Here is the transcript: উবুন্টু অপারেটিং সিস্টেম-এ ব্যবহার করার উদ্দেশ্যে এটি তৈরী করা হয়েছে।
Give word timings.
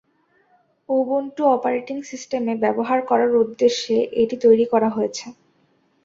উবুন্টু 0.89 1.41
অপারেটিং 1.47 1.97
সিস্টেম-এ 2.09 2.55
ব্যবহার 2.63 2.99
করার 3.09 3.31
উদ্দেশ্যে 3.43 3.97
এটি 4.21 4.35
তৈরী 4.43 4.65
করা 4.73 4.89
হয়েছে। 4.89 5.25